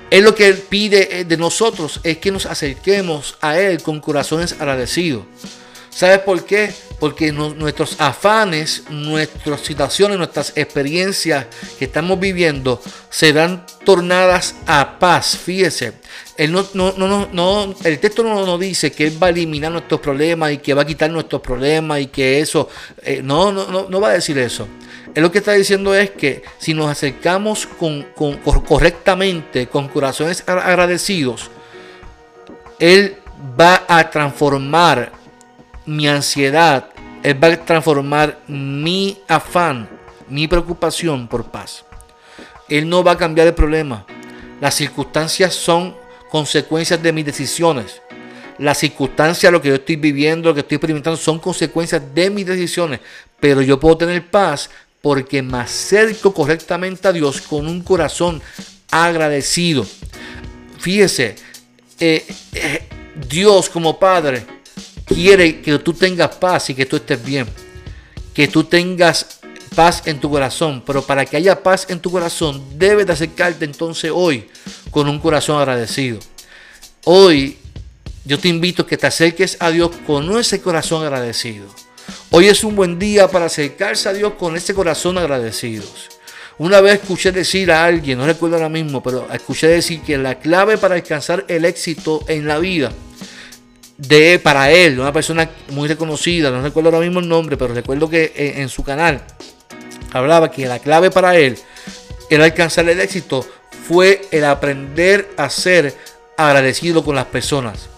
Él 0.10 0.24
lo 0.24 0.36
que 0.36 0.48
Él 0.48 0.58
pide 0.58 1.26
de 1.26 1.38
nosotros 1.38 2.00
es 2.04 2.20
que 2.20 2.32
nos 2.32 2.46
acerquemos 2.46 3.36
a 3.42 3.58
Él 3.58 3.82
con 3.82 4.00
corazones 4.00 4.54
agradecidos. 4.54 5.26
¿Sabes 5.90 6.20
por 6.20 6.44
qué? 6.44 6.74
Porque 7.00 7.32
nuestros 7.32 8.00
afanes, 8.00 8.84
nuestras 8.90 9.62
situaciones, 9.62 10.18
nuestras 10.18 10.54
experiencias 10.56 11.46
que 11.78 11.86
estamos 11.86 12.20
viviendo 12.20 12.82
serán 13.10 13.66
tornadas 13.86 14.56
a 14.66 14.98
paz. 14.98 15.38
Fíjese, 15.38 15.94
no, 16.50 16.66
no, 16.74 16.94
no, 16.98 17.30
no, 17.32 17.76
el 17.84 18.00
texto 18.00 18.24
no 18.24 18.46
nos 18.46 18.60
dice 18.60 18.92
que 18.92 19.06
Él 19.06 19.22
va 19.22 19.28
a 19.28 19.30
eliminar 19.30 19.72
nuestros 19.72 20.00
problemas 20.00 20.52
y 20.52 20.58
que 20.58 20.74
va 20.74 20.82
a 20.82 20.86
quitar 20.86 21.12
nuestros 21.12 21.42
problemas 21.42 22.00
y 22.02 22.08
que 22.08 22.40
eso, 22.40 22.70
eh, 23.04 23.22
no, 23.24 23.52
no, 23.52 23.88
no 23.88 24.02
va 24.02 24.10
a 24.10 24.14
decir 24.14 24.38
eso. 24.40 24.68
Él 25.16 25.22
lo 25.22 25.32
que 25.32 25.38
está 25.40 25.54
diciendo 25.54 25.94
es 25.94 26.12
que 26.12 26.44
si 26.58 26.74
nos 26.74 26.90
acercamos 26.90 27.68
correctamente, 28.66 29.68
con 29.68 29.88
corazones 29.88 30.44
agradecidos, 30.48 31.52
Él 32.80 33.18
va 33.60 33.84
a 33.88 34.10
transformar 34.10 35.12
mi 35.86 36.08
ansiedad, 36.08 36.90
Él 37.22 37.42
va 37.44 37.50
a 37.50 37.58
transformar 37.58 38.40
mi 38.48 39.20
afán, 39.28 39.88
mi 40.30 40.48
preocupación 40.48 41.28
por 41.28 41.46
paz. 41.52 41.86
Él 42.68 42.90
no 42.90 43.04
va 43.04 43.12
a 43.12 43.18
cambiar 43.18 43.48
el 43.48 43.54
problema. 43.54 44.06
Las 44.60 44.76
circunstancias 44.76 45.54
son 45.54 45.96
consecuencias 46.30 47.04
de 47.04 47.12
mis 47.12 47.26
decisiones. 47.26 48.02
Las 48.58 48.80
circunstancias, 48.80 49.52
lo 49.52 49.62
que 49.62 49.70
yo 49.70 49.76
estoy 49.76 49.96
viviendo, 49.98 50.50
lo 50.50 50.56
que 50.56 50.62
estoy 50.62 50.78
experimentando, 50.78 51.18
son 51.18 51.38
consecuencias 51.38 52.02
de 52.16 52.30
mis 52.32 52.46
decisiones. 52.46 53.00
Pero 53.40 53.62
yo 53.62 53.80
puedo 53.80 53.98
tener 53.98 54.26
paz 54.26 54.70
porque 55.04 55.42
me 55.42 55.58
acerco 55.58 56.34
correctamente 56.34 57.10
a 57.10 57.12
Dios 57.12 57.42
con 57.42 57.68
un 57.68 57.82
corazón 57.82 58.42
agradecido. 58.90 59.86
Fíjese, 60.80 61.36
eh, 62.00 62.26
eh, 62.54 62.88
Dios 63.28 63.68
como 63.68 64.00
Padre 64.00 64.46
quiere 65.06 65.60
que 65.60 65.78
tú 65.80 65.92
tengas 65.92 66.34
paz 66.38 66.70
y 66.70 66.74
que 66.74 66.86
tú 66.86 66.96
estés 66.96 67.22
bien. 67.22 67.46
Que 68.34 68.48
tú 68.48 68.64
tengas 68.64 69.42
paz 69.76 70.04
en 70.06 70.22
tu 70.22 70.30
corazón. 70.30 70.82
Pero 70.86 71.02
para 71.02 71.26
que 71.26 71.36
haya 71.36 71.62
paz 71.62 71.86
en 71.90 72.00
tu 72.00 72.10
corazón, 72.10 72.64
debes 72.78 73.06
de 73.06 73.12
acercarte 73.12 73.66
entonces 73.66 74.10
hoy 74.10 74.48
con 74.90 75.10
un 75.10 75.20
corazón 75.20 75.60
agradecido. 75.60 76.20
Hoy 77.04 77.58
yo 78.24 78.40
te 78.40 78.48
invito 78.48 78.84
a 78.84 78.88
que 78.88 78.98
te 78.98 79.08
acerques 79.08 79.58
a 79.60 79.70
Dios 79.70 79.92
con 80.08 80.40
ese 80.40 80.62
corazón 80.62 81.04
agradecido. 81.04 81.83
Hoy 82.36 82.48
es 82.48 82.64
un 82.64 82.76
buen 82.76 82.98
día 82.98 83.28
para 83.28 83.46
acercarse 83.46 84.10
a 84.10 84.14
Dios 84.14 84.34
con 84.40 84.56
ese 84.56 84.74
corazón 84.74 85.20
agradecido. 85.20 85.84
Una 86.58 86.82
vez 86.82 87.00
escuché 87.00 87.32
decir 87.32 87.72
a 87.72 87.86
alguien, 87.86 88.18
no 88.18 88.26
recuerdo 88.26 88.56
ahora 88.56 88.70
mismo, 88.70 89.04
pero 89.04 89.32
escuché 89.32 89.68
decir 89.68 90.02
que 90.02 90.18
la 90.18 90.40
clave 90.40 90.80
para 90.80 90.96
alcanzar 90.96 91.46
el 91.48 91.64
éxito 91.64 92.26
en 92.28 92.48
la 92.48 92.58
vida 92.58 92.92
de 94.00 94.40
para 94.40 94.72
él, 94.72 95.00
una 95.00 95.14
persona 95.14 95.48
muy 95.74 95.88
reconocida, 95.88 96.50
no 96.50 96.64
recuerdo 96.64 96.90
ahora 96.90 97.02
mismo 97.02 97.20
el 97.20 97.30
nombre, 97.30 97.56
pero 97.56 97.72
recuerdo 97.72 98.10
que 98.10 98.34
en 98.36 98.68
su 98.68 98.84
canal 98.84 99.22
hablaba 100.12 100.50
que 100.50 100.66
la 100.66 100.80
clave 100.80 101.12
para 101.12 101.38
él 101.38 101.56
era 102.32 102.46
alcanzar 102.46 102.90
el 102.90 103.00
éxito 103.00 103.48
fue 103.88 104.24
el 104.32 104.46
aprender 104.46 105.30
a 105.38 105.52
ser 105.52 105.96
agradecido 106.36 107.06
con 107.06 107.16
las 107.16 107.26
personas. 107.26 107.93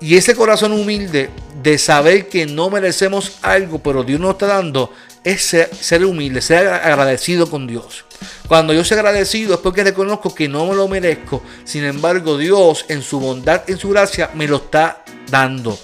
Y 0.00 0.16
ese 0.16 0.34
corazón 0.34 0.72
humilde 0.72 1.28
de 1.62 1.76
saber 1.76 2.28
que 2.28 2.46
no 2.46 2.70
merecemos 2.70 3.38
algo, 3.42 3.80
pero 3.80 4.02
Dios 4.02 4.18
nos 4.18 4.32
está 4.32 4.46
dando, 4.46 4.92
es 5.24 5.42
ser, 5.42 6.04
humilde, 6.04 6.40
ser 6.40 6.68
agradecido 6.68 7.50
con 7.50 7.66
Dios. 7.66 8.06
Cuando 8.48 8.72
yo 8.72 8.82
soy 8.82 8.96
agradecido 8.96 9.54
es 9.54 9.60
porque 9.60 9.84
reconozco 9.84 10.34
que 10.34 10.48
no 10.48 10.66
me 10.66 10.74
lo 10.74 10.88
merezco. 10.88 11.42
Sin 11.64 11.84
embargo, 11.84 12.38
Dios 12.38 12.86
en 12.88 13.02
su 13.02 13.20
bondad, 13.20 13.68
en 13.68 13.78
su 13.78 13.90
gracia, 13.90 14.30
me 14.34 14.48
lo 14.48 14.56
está 14.56 15.04
dando. 15.30 15.78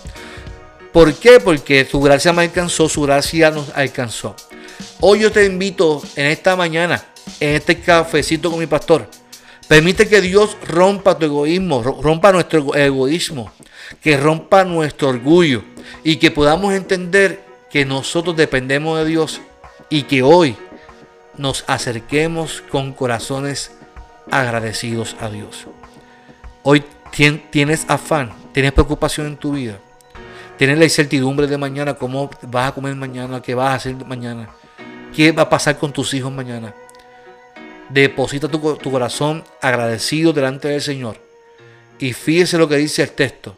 ¿Por 0.93 1.13
qué? 1.15 1.39
Porque 1.39 1.87
su 1.91 2.01
gracia 2.01 2.33
me 2.33 2.43
alcanzó, 2.43 2.89
su 2.89 3.03
gracia 3.03 3.51
nos 3.51 3.69
alcanzó. 3.75 4.35
Hoy 5.01 5.21
yo 5.21 5.31
te 5.31 5.45
invito 5.45 6.03
en 6.17 6.27
esta 6.27 6.57
mañana, 6.57 7.05
en 7.39 7.55
este 7.55 7.79
cafecito 7.81 8.51
con 8.51 8.59
mi 8.59 8.67
pastor. 8.67 9.07
Permite 9.69 10.09
que 10.09 10.21
Dios 10.21 10.57
rompa 10.67 11.19
tu 11.19 11.27
egoísmo, 11.27 11.83
rompa 11.83 12.33
nuestro 12.33 12.75
egoísmo, 12.75 13.53
que 14.03 14.17
rompa 14.17 14.65
nuestro 14.65 15.09
orgullo 15.09 15.63
y 16.05 16.17
que 16.17 16.31
podamos 16.31 16.75
entender 16.75 17.41
que 17.71 17.85
nosotros 17.85 18.37
dependemos 18.37 18.99
de 18.99 19.05
Dios 19.05 19.41
y 19.91 20.03
que 20.03 20.23
hoy 20.23 20.57
nos 21.37 21.65
acerquemos 21.67 22.63
con 22.71 22.93
corazones 22.93 23.73
agradecidos 24.31 25.17
a 25.21 25.29
Dios. 25.29 25.67
Hoy 26.63 26.85
tienes 27.51 27.85
afán, 27.89 28.33
tienes 28.53 28.73
preocupación 28.73 29.27
en 29.27 29.37
tu 29.37 29.53
vida, 29.53 29.79
tienes 30.57 30.79
la 30.79 30.85
incertidumbre 30.85 31.47
de 31.47 31.59
mañana, 31.59 31.95
cómo 31.95 32.31
vas 32.43 32.71
a 32.71 32.75
comer 32.75 32.95
mañana, 32.97 33.41
qué 33.43 33.55
vas 33.55 33.71
a 33.71 33.75
hacer 33.75 33.95
mañana. 34.07 34.49
¿Qué 35.17 35.33
va 35.33 35.45
a 35.45 35.49
pasar 35.49 35.79
con 35.79 35.95
tus 35.95 36.13
hijos 36.13 36.31
mañana? 36.31 36.75
Deposita 37.89 38.49
tu, 38.49 38.61
corazón 38.61 39.43
agradecido 39.63 40.35
delante 40.35 40.69
del 40.69 40.83
Señor. 40.83 41.17
Y 41.99 42.13
fíjese 42.13 42.59
lo 42.59 42.69
que 42.69 42.77
dice 42.77 43.03
el 43.03 43.13
texto. 43.13 43.57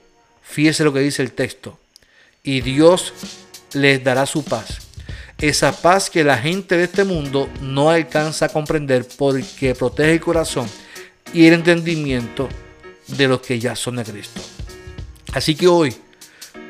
Fíjese 0.48 0.84
lo 0.84 0.92
que 0.92 1.00
dice 1.00 1.22
el 1.22 1.32
texto. 1.32 1.78
Y 2.42 2.62
Dios 2.62 3.12
les 3.74 4.02
dará 4.02 4.26
su 4.26 4.44
paz. 4.44 4.78
Esa 5.38 5.72
paz 5.72 6.10
que 6.10 6.24
la 6.24 6.38
gente 6.38 6.76
de 6.76 6.84
este 6.84 7.04
mundo 7.04 7.48
no 7.60 7.90
alcanza 7.90 8.46
a 8.46 8.48
comprender 8.48 9.06
porque 9.16 9.74
protege 9.74 10.14
el 10.14 10.20
corazón 10.20 10.68
y 11.32 11.46
el 11.46 11.54
entendimiento 11.54 12.48
de 13.06 13.28
los 13.28 13.40
que 13.40 13.60
ya 13.60 13.76
son 13.76 13.96
de 13.96 14.04
Cristo. 14.04 14.40
Así 15.32 15.54
que 15.54 15.68
hoy 15.68 15.94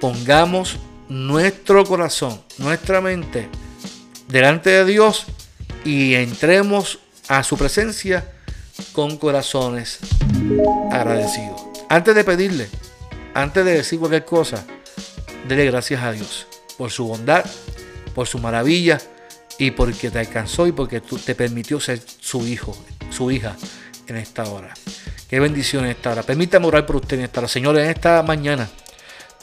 pongamos 0.01 0.77
nuestro 1.09 1.85
corazón, 1.85 2.43
nuestra 2.59 3.01
mente 3.01 3.49
delante 4.27 4.71
de 4.71 4.85
Dios 4.85 5.27
y 5.85 6.14
entremos 6.14 6.99
a 7.29 7.43
su 7.43 7.57
presencia 7.57 8.33
con 8.93 9.17
corazones 9.17 9.99
agradecidos. 10.91 11.62
Antes 11.88 12.14
de 12.14 12.25
pedirle, 12.25 12.69
antes 13.42 13.64
de 13.64 13.72
decir 13.72 13.98
cualquier 13.98 14.24
cosa, 14.24 14.64
dele 15.46 15.64
gracias 15.66 16.03
a 16.03 16.12
Dios 16.12 16.46
por 16.77 16.90
su 16.90 17.07
bondad, 17.07 17.44
por 18.14 18.27
su 18.27 18.38
maravilla 18.38 19.01
y 19.59 19.70
porque 19.70 20.11
te 20.11 20.18
alcanzó 20.18 20.66
y 20.66 20.72
porque 20.72 21.01
te 21.01 21.35
permitió 21.35 21.79
ser 21.81 22.01
su 22.20 22.46
hijo, 22.46 22.77
su 23.11 23.31
hija 23.31 23.57
en 24.07 24.16
esta 24.16 24.44
hora. 24.44 24.74
Qué 25.29 25.40
bendición 25.40 25.85
en 25.85 25.90
esta 25.90 26.11
hora. 26.11 26.22
Permítame 26.22 26.66
orar 26.66 26.87
por 26.87 26.96
usted 26.96 27.18
en 27.18 27.24
esta 27.24 27.40
hora. 27.40 27.48
Señor, 27.48 27.79
en 27.79 27.90
esta 27.90 28.22
mañana 28.22 28.68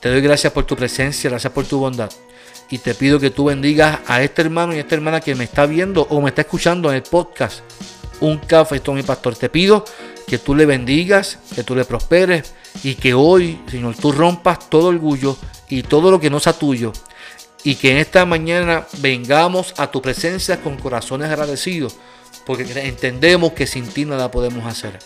te 0.01 0.09
doy 0.09 0.21
gracias 0.21 0.51
por 0.51 0.65
tu 0.65 0.75
presencia, 0.75 1.29
gracias 1.29 1.53
por 1.53 1.65
tu 1.65 1.79
bondad 1.79 2.09
y 2.69 2.79
te 2.79 2.95
pido 2.95 3.19
que 3.19 3.29
tú 3.29 3.45
bendigas 3.45 3.99
a 4.07 4.21
este 4.21 4.41
hermano 4.41 4.73
y 4.73 4.77
a 4.77 4.81
esta 4.81 4.95
hermana 4.95 5.21
que 5.21 5.35
me 5.35 5.43
está 5.43 5.65
viendo 5.65 6.07
o 6.09 6.21
me 6.21 6.29
está 6.29 6.41
escuchando 6.41 6.89
en 6.89 6.95
el 6.95 7.03
podcast. 7.03 7.59
Un 8.19 8.39
café, 8.39 8.77
esto 8.77 8.93
mi 8.93 9.03
pastor. 9.03 9.35
Te 9.35 9.49
pido 9.49 9.85
que 10.27 10.37
tú 10.37 10.55
le 10.55 10.65
bendigas, 10.65 11.39
que 11.53 11.63
tú 11.63 11.75
le 11.75 11.85
prosperes 11.85 12.53
y 12.83 12.95
que 12.95 13.13
hoy, 13.13 13.59
Señor, 13.69 13.95
tú 13.95 14.11
rompas 14.11 14.69
todo 14.69 14.87
orgullo 14.87 15.37
y 15.69 15.83
todo 15.83 16.11
lo 16.11 16.19
que 16.19 16.29
no 16.29 16.39
sea 16.39 16.53
tuyo. 16.53 16.91
Y 17.63 17.75
que 17.75 17.91
en 17.91 17.97
esta 17.97 18.25
mañana 18.25 18.85
vengamos 18.99 19.73
a 19.77 19.89
tu 19.89 20.01
presencia 20.01 20.61
con 20.61 20.77
corazones 20.77 21.29
agradecidos, 21.29 21.95
porque 22.45 22.63
entendemos 22.87 23.53
que 23.53 23.65
sin 23.65 23.87
ti 23.87 24.05
nada 24.05 24.29
podemos 24.29 24.65
hacer. 24.65 24.99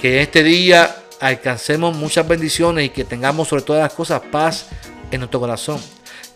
Que 0.00 0.20
este 0.22 0.42
día 0.42 0.96
alcancemos 1.20 1.96
muchas 1.96 2.26
bendiciones 2.26 2.86
y 2.86 2.88
que 2.88 3.04
tengamos 3.04 3.48
sobre 3.48 3.62
todas 3.62 3.82
las 3.82 3.92
cosas 3.92 4.22
paz 4.30 4.66
en 5.12 5.20
nuestro 5.20 5.38
corazón 5.38 5.80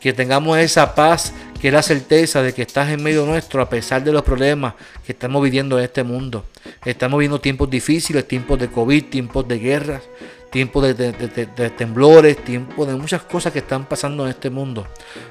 que 0.05 0.12
tengamos 0.12 0.59
esa 0.59 0.94
paz, 0.94 1.33
que 1.64 1.68
es 1.68 1.72
la 1.72 1.83
certeza 1.83 2.42
de 2.42 2.53
que 2.53 2.61
estás 2.61 2.90
en 2.90 3.03
medio 3.03 3.24
nuestro 3.24 3.62
a 3.62 3.70
pesar 3.70 4.05
de 4.05 4.12
los 4.12 4.20
problemas 4.20 4.74
que 5.07 5.12
estamos 5.12 5.42
viviendo 5.42 5.79
en 5.79 5.85
este 5.87 6.03
mundo. 6.05 6.44
Estamos 6.85 7.16
viviendo 7.18 7.40
tiempos 7.40 7.70
difíciles, 7.70 8.29
tiempos 8.29 8.59
de 8.59 8.68
COVID, 8.68 9.07
tiempos 9.07 9.48
de 9.48 9.59
guerras, 9.59 10.03
tiempos 10.50 10.94
de, 10.94 11.72
temblores, 11.74 12.37
tiempos 12.44 12.87
de 12.87 12.96
muchas 12.96 13.22
cosas 13.22 13.50
que 13.50 13.61
están 13.61 13.87
pasando 13.87 14.24
en 14.24 14.33
este 14.33 14.50
mundo. 14.50 14.87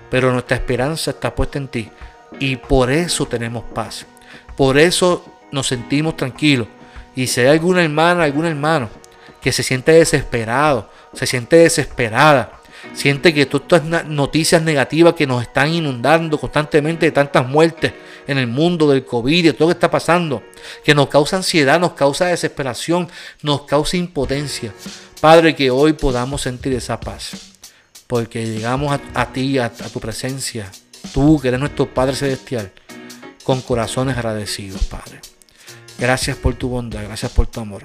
Pero 0.09 0.31
nuestra 0.31 0.57
esperanza 0.57 1.11
está 1.11 1.35
puesta 1.35 1.59
en 1.59 1.67
ti 1.67 1.91
y 2.39 2.55
por 2.55 2.89
eso 2.91 3.27
tenemos 3.27 3.65
paz. 3.65 4.07
Por 4.57 4.79
eso 4.79 5.23
nos 5.51 5.67
sentimos 5.67 6.17
tranquilos. 6.17 6.67
Y 7.15 7.27
si 7.27 7.41
hay 7.41 7.49
alguna 7.49 7.83
hermana, 7.83 8.23
algún 8.23 8.47
hermano 8.47 8.89
que 9.39 9.51
se 9.51 9.61
siente 9.61 9.91
desesperado, 9.91 10.89
se 11.13 11.27
siente 11.27 11.57
desesperada, 11.57 12.59
Siente 12.93 13.33
que 13.33 13.45
todas 13.45 13.83
estas 13.83 14.05
noticias 14.05 14.61
negativas 14.61 15.13
que 15.13 15.25
nos 15.25 15.41
están 15.41 15.73
inundando 15.73 16.37
constantemente 16.37 17.05
de 17.05 17.11
tantas 17.11 17.47
muertes 17.47 17.93
en 18.27 18.37
el 18.37 18.47
mundo 18.47 18.89
del 18.89 19.05
COVID, 19.05 19.45
de 19.45 19.53
todo 19.53 19.67
lo 19.67 19.73
que 19.73 19.77
está 19.77 19.89
pasando, 19.89 20.43
que 20.83 20.93
nos 20.93 21.07
causa 21.07 21.37
ansiedad, 21.37 21.79
nos 21.79 21.93
causa 21.93 22.27
desesperación, 22.27 23.09
nos 23.41 23.63
causa 23.63 23.97
impotencia. 23.97 24.73
Padre, 25.21 25.55
que 25.55 25.71
hoy 25.71 25.93
podamos 25.93 26.41
sentir 26.41 26.73
esa 26.73 26.99
paz, 26.99 27.31
porque 28.07 28.45
llegamos 28.45 28.99
a, 29.13 29.25
ti, 29.31 29.57
a, 29.57 29.65
a 29.65 29.69
tu 29.71 29.99
presencia, 29.99 30.69
tú 31.13 31.39
que 31.39 31.47
eres 31.47 31.59
nuestro 31.59 31.91
Padre 31.93 32.15
Celestial, 32.15 32.71
con 33.43 33.61
corazones 33.61 34.17
agradecidos, 34.17 34.83
Padre. 34.83 35.19
Gracias 35.97 36.37
por 36.37 36.55
tu 36.55 36.69
bondad, 36.69 37.03
gracias 37.03 37.31
por 37.31 37.47
tu 37.47 37.59
amor. 37.59 37.83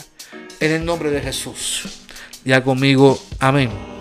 En 0.60 0.72
el 0.72 0.84
nombre 0.84 1.10
de 1.10 1.20
Jesús. 1.20 1.84
Ya 2.44 2.62
conmigo, 2.62 3.20
amén. 3.38 3.97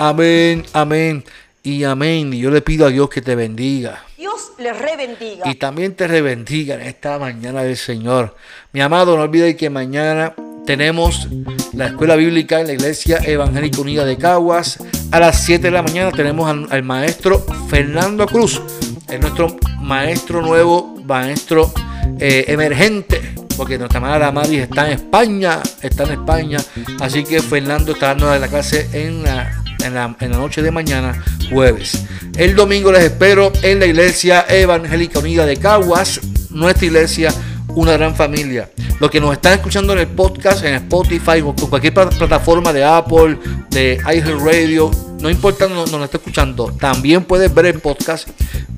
Amén, 0.00 0.64
amén 0.74 1.24
y 1.64 1.82
amén. 1.82 2.32
Y 2.32 2.38
yo 2.38 2.52
le 2.52 2.62
pido 2.62 2.86
a 2.86 2.88
Dios 2.88 3.10
que 3.10 3.20
te 3.20 3.34
bendiga. 3.34 4.04
Dios 4.16 4.52
le 4.56 4.72
rebendiga. 4.72 5.50
Y 5.50 5.56
también 5.56 5.96
te 5.96 6.06
rebendiga 6.06 6.76
en 6.76 6.82
esta 6.82 7.18
mañana 7.18 7.64
del 7.64 7.76
Señor. 7.76 8.36
Mi 8.72 8.80
amado, 8.80 9.16
no 9.16 9.24
olvides 9.24 9.56
que 9.56 9.70
mañana 9.70 10.36
tenemos 10.66 11.26
la 11.72 11.86
escuela 11.86 12.14
bíblica 12.14 12.60
en 12.60 12.68
la 12.68 12.74
Iglesia 12.74 13.18
Evangélica 13.24 13.80
Unida 13.80 14.04
de 14.04 14.16
Caguas. 14.16 14.78
A 15.10 15.18
las 15.18 15.42
7 15.42 15.64
de 15.64 15.70
la 15.72 15.82
mañana 15.82 16.12
tenemos 16.12 16.48
al, 16.70 16.82
maestro 16.84 17.44
Fernando 17.68 18.26
Cruz, 18.26 18.62
es 19.08 19.20
nuestro 19.20 19.56
maestro 19.80 20.42
nuevo, 20.42 20.96
maestro 21.04 21.72
eh, 22.20 22.44
emergente, 22.46 23.34
porque 23.56 23.78
nuestra 23.78 23.98
hermana 23.98 24.30
Maris 24.30 24.60
está 24.60 24.86
en 24.86 24.92
España, 24.92 25.60
está 25.82 26.04
en 26.04 26.10
España, 26.12 26.58
así 27.00 27.24
que 27.24 27.42
Fernando 27.42 27.92
está 27.92 28.08
dando 28.08 28.38
la 28.38 28.48
clase 28.48 28.88
en 28.92 29.22
la, 29.22 29.64
en 29.84 29.94
la, 29.94 30.16
en 30.20 30.30
la 30.30 30.38
noche 30.38 30.62
de 30.62 30.70
mañana, 30.70 31.22
jueves. 31.50 32.04
El 32.36 32.54
domingo 32.54 32.92
les 32.92 33.04
espero 33.04 33.52
en 33.62 33.80
la 33.80 33.86
Iglesia 33.86 34.46
Evangélica 34.48 35.18
Unida 35.18 35.46
de 35.46 35.56
Caguas, 35.56 36.20
nuestra 36.50 36.86
iglesia 36.86 37.32
una 37.74 37.92
gran 37.92 38.14
familia. 38.14 38.70
Los 39.00 39.10
que 39.10 39.20
nos 39.20 39.32
están 39.32 39.54
escuchando 39.54 39.92
en 39.92 40.00
el 40.00 40.08
podcast, 40.08 40.64
en 40.64 40.74
Spotify 40.74 41.40
o 41.44 41.54
cualquier 41.54 41.94
plataforma 41.94 42.72
de 42.72 42.84
Apple, 42.84 43.38
de 43.70 43.98
iHeartRadio, 44.04 44.90
no 45.20 45.30
importa 45.30 45.68
donde 45.68 45.92
nos 45.92 46.04
esté 46.04 46.16
escuchando, 46.16 46.72
también 46.72 47.24
puedes 47.24 47.52
ver 47.52 47.66
el 47.66 47.80
podcast 47.80 48.28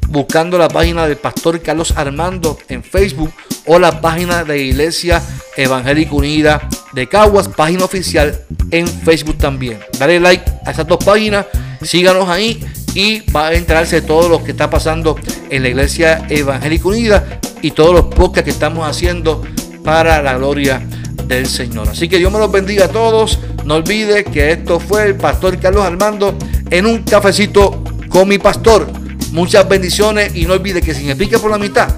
buscando 0.08 0.58
la 0.58 0.68
página 0.68 1.06
del 1.06 1.16
pastor 1.16 1.60
Carlos 1.60 1.94
Armando 1.96 2.58
en 2.68 2.82
Facebook 2.82 3.32
o 3.66 3.78
la 3.78 4.00
página 4.00 4.44
de 4.44 4.58
Iglesia 4.58 5.22
Evangélica 5.56 6.14
Unida 6.14 6.68
de 6.92 7.08
Caguas, 7.08 7.48
página 7.48 7.84
oficial 7.84 8.40
en 8.70 8.86
Facebook 8.86 9.38
también. 9.38 9.78
Dale 9.98 10.20
like 10.20 10.44
a 10.66 10.70
esas 10.70 10.86
dos 10.86 11.02
páginas, 11.04 11.46
síganos 11.82 12.28
ahí 12.28 12.64
y 12.94 13.20
va 13.30 13.48
a 13.48 13.54
enterarse 13.54 14.00
de 14.00 14.06
todo 14.06 14.28
lo 14.28 14.42
que 14.42 14.50
está 14.50 14.68
pasando 14.68 15.16
en 15.48 15.62
la 15.62 15.68
Iglesia 15.68 16.26
Evangélica 16.28 16.88
Unida 16.88 17.40
y 17.62 17.70
todos 17.70 17.94
los 17.94 18.14
podcasts 18.14 18.44
que 18.44 18.50
estamos 18.50 18.88
haciendo 18.88 19.42
para 19.84 20.22
la 20.22 20.36
gloria 20.36 20.82
del 21.26 21.46
Señor. 21.46 21.88
Así 21.88 22.08
que 22.08 22.18
Dios 22.18 22.32
me 22.32 22.38
los 22.38 22.50
bendiga 22.50 22.86
a 22.86 22.88
todos. 22.88 23.38
No 23.64 23.76
olvide 23.76 24.24
que 24.24 24.50
esto 24.50 24.80
fue 24.80 25.06
el 25.06 25.16
pastor 25.16 25.58
Carlos 25.58 25.84
Armando 25.84 26.36
en 26.70 26.86
un 26.86 27.02
cafecito 27.02 27.84
con 28.08 28.28
mi 28.28 28.38
pastor. 28.38 28.86
Muchas 29.32 29.68
bendiciones 29.68 30.34
y 30.34 30.44
no 30.44 30.54
olvide 30.54 30.82
que 30.82 30.92
si 30.92 31.04
me 31.04 31.14
pique 31.14 31.38
por 31.38 31.50
la 31.50 31.58
mitad, 31.58 31.88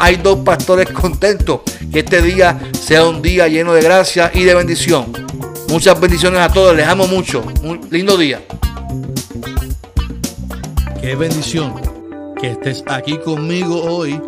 hay 0.00 0.16
dos 0.16 0.40
pastores 0.40 0.88
contentos. 0.90 1.60
Que 1.92 2.00
este 2.00 2.22
día 2.22 2.58
sea 2.72 3.06
un 3.06 3.20
día 3.20 3.48
lleno 3.48 3.74
de 3.74 3.82
gracia 3.82 4.30
y 4.32 4.44
de 4.44 4.54
bendición. 4.54 5.12
Muchas 5.68 6.00
bendiciones 6.00 6.40
a 6.40 6.48
todos. 6.48 6.74
Les 6.74 6.86
amo 6.86 7.06
mucho. 7.06 7.42
Un 7.62 7.80
lindo 7.90 8.16
día. 8.16 8.42
Qué 11.00 11.14
bendición 11.14 11.74
que 12.40 12.52
estés 12.52 12.82
aquí 12.86 13.18
conmigo 13.18 13.82
hoy 13.82 14.20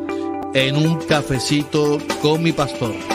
en 0.54 0.76
un 0.76 0.96
cafecito 1.00 1.98
con 2.20 2.42
mi 2.42 2.52
pastor. 2.52 3.12